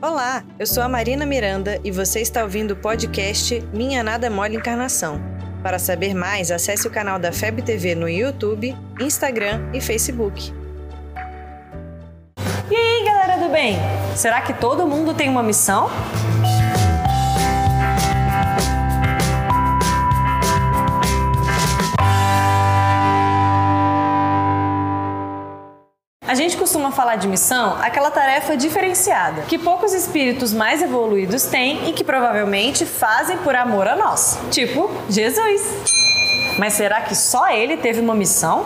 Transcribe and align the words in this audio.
Olá, 0.00 0.44
eu 0.60 0.64
sou 0.64 0.80
a 0.84 0.88
Marina 0.88 1.26
Miranda 1.26 1.80
e 1.82 1.90
você 1.90 2.20
está 2.20 2.44
ouvindo 2.44 2.70
o 2.70 2.76
podcast 2.76 3.60
Minha 3.72 4.00
Nada 4.00 4.30
Mole 4.30 4.54
Encarnação. 4.54 5.20
Para 5.60 5.76
saber 5.76 6.14
mais, 6.14 6.52
acesse 6.52 6.86
o 6.86 6.90
canal 6.90 7.18
da 7.18 7.32
FEB 7.32 7.62
TV 7.62 7.96
no 7.96 8.08
YouTube, 8.08 8.76
Instagram 9.00 9.60
e 9.74 9.80
Facebook. 9.80 10.54
E 12.70 12.76
aí, 12.76 13.04
galera 13.04 13.42
do 13.44 13.50
bem? 13.50 13.76
Será 14.14 14.40
que 14.40 14.54
todo 14.54 14.86
mundo 14.86 15.14
tem 15.14 15.28
uma 15.28 15.42
missão? 15.42 15.90
Costuma 26.78 26.92
falar 26.92 27.16
de 27.16 27.26
missão 27.26 27.76
aquela 27.82 28.08
tarefa 28.08 28.56
diferenciada 28.56 29.42
que 29.42 29.58
poucos 29.58 29.92
espíritos 29.92 30.54
mais 30.54 30.80
evoluídos 30.80 31.42
têm 31.42 31.88
e 31.88 31.92
que 31.92 32.04
provavelmente 32.04 32.86
fazem 32.86 33.36
por 33.38 33.56
amor 33.56 33.88
a 33.88 33.96
nós, 33.96 34.38
tipo 34.52 34.88
Jesus. 35.10 35.60
Mas 36.56 36.74
será 36.74 37.00
que 37.00 37.16
só 37.16 37.50
ele 37.50 37.76
teve 37.76 37.98
uma 37.98 38.14
missão? 38.14 38.64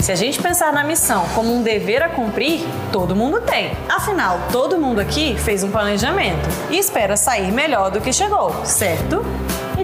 Se 0.00 0.10
a 0.10 0.16
gente 0.16 0.42
pensar 0.42 0.72
na 0.72 0.82
missão 0.82 1.24
como 1.32 1.54
um 1.54 1.62
dever 1.62 2.02
a 2.02 2.08
cumprir, 2.08 2.66
todo 2.90 3.14
mundo 3.14 3.40
tem. 3.40 3.70
Afinal, 3.88 4.40
todo 4.50 4.76
mundo 4.76 5.00
aqui 5.00 5.36
fez 5.38 5.62
um 5.62 5.70
planejamento 5.70 6.48
e 6.70 6.76
espera 6.76 7.16
sair 7.16 7.52
melhor 7.52 7.92
do 7.92 8.00
que 8.00 8.12
chegou, 8.12 8.52
certo? 8.64 9.24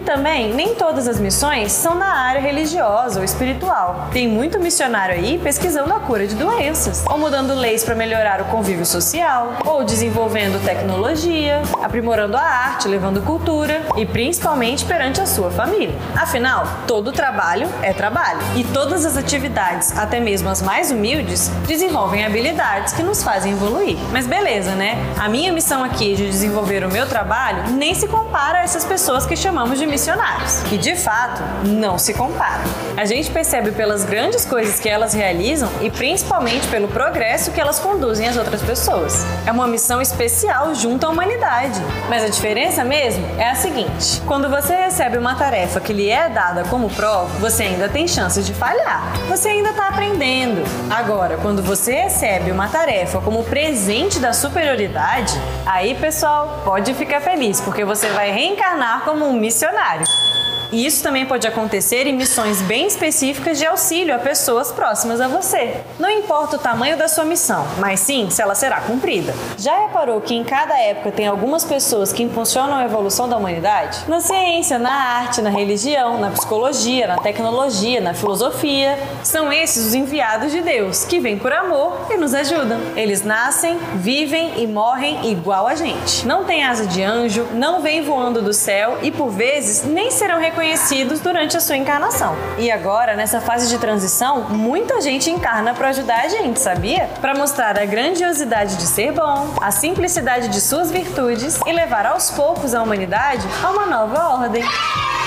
Também, 0.05 0.53
nem 0.53 0.75
todas 0.75 1.07
as 1.07 1.19
missões 1.19 1.73
são 1.73 1.95
na 1.95 2.13
área 2.13 2.41
religiosa 2.41 3.21
ou 3.21 3.25
espiritual. 3.25 4.09
Tem 4.13 4.27
muito 4.29 4.59
missionário 4.59 5.15
aí 5.15 5.39
pesquisando 5.39 5.95
a 5.95 6.01
cura 6.01 6.27
de 6.27 6.35
doenças, 6.35 7.05
ou 7.09 7.17
mudando 7.17 7.55
leis 7.55 7.85
para 7.85 7.95
melhorar 7.95 8.41
o 8.41 8.47
convívio 8.47 8.85
social, 8.85 9.55
ou 9.65 9.85
desenvolvendo 9.85 10.63
tecnologia, 10.65 11.63
aprimorando 11.83 12.37
a 12.37 12.43
arte, 12.43 12.89
levando 12.89 13.23
cultura 13.23 13.81
e 13.97 14.05
principalmente 14.05 14.85
perante 14.85 15.21
a 15.21 15.27
sua 15.27 15.51
família. 15.51 15.95
Afinal, 16.17 16.67
todo 16.87 17.13
trabalho 17.13 17.69
é 17.81 17.93
trabalho 17.93 18.41
e 18.57 18.65
todas 18.65 19.07
as 19.07 19.17
atividades, 19.17 19.97
até 19.97 20.19
mesmo 20.21 20.49
as 20.49 20.61
mais 20.61 20.91
humildes, 20.91 21.49
desenvolvem 21.67 22.25
habilidades 22.25 22.93
que 22.93 23.03
nos 23.03 23.23
fazem 23.23 23.53
evoluir. 23.53 23.97
Mas 24.11 24.27
beleza, 24.27 24.73
né? 24.75 24.99
A 25.19 25.29
minha 25.29 25.53
missão 25.53 25.85
aqui 25.85 26.15
de 26.15 26.27
desenvolver 26.27 26.85
o 26.85 26.91
meu 26.91 27.09
trabalho 27.09 27.71
nem 27.71 27.95
se 27.95 28.09
compara 28.09 28.59
a 28.59 28.63
essas 28.63 28.85
pessoas 28.85 29.25
que 29.25 29.37
chamamos 29.37 29.79
de 29.79 29.87
missionários, 29.93 30.63
que 30.71 30.79
de 30.79 30.97
fato 30.97 31.43
não 31.67 31.99
se 31.99 32.15
comparam. 32.15 32.65
A 32.97 33.05
gente 33.05 33.31
percebe 33.31 33.73
pelas 33.73 34.07
grandes 34.07 34.43
coisas 34.43 34.81
que 34.81 34.89
elas 34.89 35.13
realizam 35.13 35.69
e 35.83 35.91
principalmente 35.91 36.67
pelo 36.69 36.89
progresso 36.89 37.51
que 37.53 37.61
elas 37.61 37.79
conduzem 37.79 38.27
às 38.27 38.39
outras 38.39 38.63
pessoas. 38.63 39.27
É 39.47 39.53
uma 39.53 39.67
missão 39.67 40.01
especial 40.01 40.75
junto 40.75 41.05
à 41.05 41.11
humanidade. 41.11 41.79
Mas 42.09 42.25
a 42.25 42.29
diferença 42.29 42.83
mesmo 42.83 43.23
é 43.39 43.51
a 43.51 43.55
seguinte: 43.55 44.23
quando 44.27 44.49
você 44.49 44.75
recebe 44.75 45.19
uma 45.19 45.35
tarefa 45.35 45.79
que 45.79 45.93
lhe 45.93 46.09
é 46.09 46.31
dada 46.31 46.65
como 46.71 46.89
prova, 46.89 47.29
você 47.39 47.65
ainda 47.65 47.87
tem 47.87 48.09
chances 48.09 48.47
de 48.47 48.55
falhar. 48.55 49.13
Você 49.29 49.49
ainda 49.49 49.71
está 49.71 49.89
aprendendo. 49.89 50.63
Agora, 50.91 51.37
quando 51.37 51.63
você 51.63 51.93
recebe 51.93 52.51
uma 52.51 52.69
tarefa 52.69 53.21
como 53.21 53.45
presente 53.45 54.19
da 54.19 54.33
superioridade, 54.33 55.39
aí 55.67 55.95
pessoal, 55.97 56.63
pode 56.65 56.95
ficar 56.95 57.21
feliz, 57.21 57.61
porque 57.61 57.85
você 57.85 58.09
vai 58.09 58.31
reencarnar 58.31 59.03
como 59.03 59.27
um 59.27 59.35
missionário 59.35 59.82
missionário. 59.83 60.32
E 60.73 60.87
isso 60.87 61.03
também 61.03 61.27
pode 61.27 61.47
acontecer 61.47 62.07
em 62.07 62.15
missões 62.15 62.63
bem 62.63 62.87
específicas 62.87 63.59
de 63.59 63.67
auxílio 63.67 64.15
a 64.15 64.19
pessoas 64.19 64.73
próximas 64.73 65.21
a 65.21 65.29
você. 65.29 65.77
Não 65.99 66.09
importa 66.09 66.57
o 66.57 66.59
tamanho 66.59 66.97
da 66.97 67.09
sua 67.09 67.27
missão, 67.27 67.67
mas 67.79 68.01
sim 68.01 68.31
se 68.31 68.41
ela 68.41 68.55
será 68.55 68.81
cumprida. 68.81 69.35
Já 69.59 69.83
reparou 69.83 70.19
que 70.23 70.35
em 70.35 70.43
cada 70.43 70.75
época 70.79 71.13
tem 71.13 71.27
algumas 71.27 71.63
pessoas 71.63 72.11
que 72.11 72.23
impulsionam 72.23 72.79
a 72.79 72.87
evolução 72.87 73.29
da 73.29 73.37
humanidade? 73.37 73.99
Na 74.09 74.23
ciência, 74.23 74.79
na 74.79 74.95
arte, 74.95 75.43
na 75.43 75.51
religião, 75.51 76.19
na 76.19 76.31
psicologia, 76.31 77.07
na 77.07 77.19
tecnologia, 77.19 78.01
na 78.01 78.15
filosofia. 78.15 78.99
São 79.23 79.53
esses 79.53 79.89
os 79.89 79.95
enviados 79.95 80.51
de 80.51 80.63
Deus, 80.63 81.05
que 81.05 81.21
vêm 81.21 81.39
por 81.39 81.53
amor 81.53 82.07
e 82.11 82.17
nos 82.17 82.33
ajudam. 82.33 82.81
Eles 82.97 83.23
nascem, 83.23 83.79
vivem 83.97 84.63
e 84.63 84.67
morrem 84.67 85.31
igual 85.31 85.67
a 85.67 85.75
gente. 85.75 86.27
Não 86.27 86.45
tem 86.45 86.65
asa 86.65 86.87
de 86.87 87.03
anjo, 87.03 87.47
não 87.53 87.83
vêm 87.83 88.03
voando 88.03 88.41
do 88.41 88.55
céu 88.55 88.99
e 89.03 89.11
por 89.11 89.29
vezes 89.29 89.85
nem 89.85 90.11
serão 90.11 90.41
reconhecidos 90.41 90.62
reconhecidos 90.63 91.21
durante 91.21 91.57
a 91.57 91.61
sua 91.61 91.77
encarnação. 91.77 92.37
E 92.57 92.71
agora, 92.71 93.17
nessa 93.17 93.41
fase 93.41 93.69
de 93.69 93.79
transição, 93.79 94.43
muita 94.43 95.01
gente 95.01 95.29
encarna 95.29 95.75
para 95.75 95.89
ajudar 95.89 96.21
a 96.21 96.29
gente, 96.29 96.61
sabia? 96.61 97.11
Para 97.21 97.35
mostrar 97.35 97.77
a 97.77 97.85
grandiosidade 97.85 98.77
de 98.77 98.85
ser 98.85 99.13
bom, 99.13 99.53
a 99.61 99.73
simplicidade 99.73 100.49
de 100.49 100.61
suas 100.61 100.93
virtudes 100.93 101.59
e 101.67 101.73
levar 101.73 102.07
aos 102.07 102.31
poucos 102.31 102.75
a 102.75 102.83
humanidade 102.83 103.45
a 103.63 103.71
uma 103.71 103.87
nova 103.87 104.37
ordem. 104.41 104.63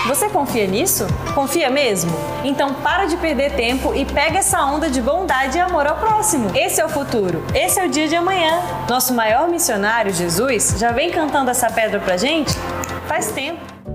Você 0.08 0.30
confia 0.30 0.68
nisso? 0.68 1.06
Confia 1.34 1.70
mesmo? 1.70 2.12
Então 2.44 2.74
para 2.76 3.06
de 3.06 3.18
perder 3.18 3.56
tempo 3.56 3.94
e 3.94 4.06
pega 4.06 4.40
essa 4.40 4.64
onda 4.64 4.90
de 4.90 5.02
bondade 5.02 5.58
e 5.58 5.62
amor 5.62 5.86
ao 5.86 5.98
próximo. 5.98 6.52
Esse 6.56 6.80
é 6.80 6.86
o 6.86 6.90
futuro. 6.90 7.44
Esse 7.54 7.80
é 7.80 7.86
o 7.86 7.90
dia 7.90 8.08
de 8.08 8.16
amanhã. 8.16 8.62
Nosso 8.88 9.14
maior 9.14 9.50
missionário, 9.50 10.14
Jesus, 10.14 10.76
já 10.78 10.92
vem 10.92 11.12
cantando 11.12 11.52
essa 11.52 11.70
pedra 11.70 12.00
pra 12.00 12.16
gente 12.16 12.54
faz 13.08 13.32
tempo. 13.32 13.95